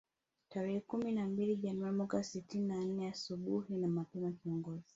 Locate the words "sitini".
2.23-2.67